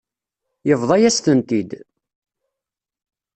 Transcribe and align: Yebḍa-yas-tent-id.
Yebḍa-yas-tent-id. 0.67 1.71